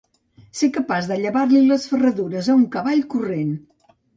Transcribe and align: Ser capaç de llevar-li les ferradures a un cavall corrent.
Ser 0.59 0.69
capaç 0.77 1.09
de 1.11 1.17
llevar-li 1.19 1.61
les 1.67 1.85
ferradures 1.91 2.51
a 2.55 2.59
un 2.63 2.67
cavall 2.77 3.05
corrent. 3.15 3.57